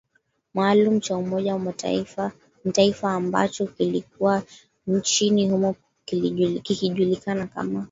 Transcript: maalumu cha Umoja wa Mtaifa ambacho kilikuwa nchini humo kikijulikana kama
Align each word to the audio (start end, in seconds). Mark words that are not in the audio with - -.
maalumu 0.53 0.99
cha 0.99 1.17
Umoja 1.17 1.53
wa 1.53 1.59
Mtaifa 2.65 3.11
ambacho 3.11 3.65
kilikuwa 3.67 4.43
nchini 4.87 5.49
humo 5.49 5.75
kikijulikana 6.63 7.47
kama 7.47 7.79